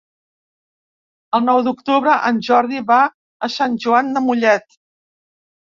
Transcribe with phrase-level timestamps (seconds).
[1.39, 2.99] El nou d'octubre en Jordi va
[3.49, 4.69] a Sant Joan de Mollet.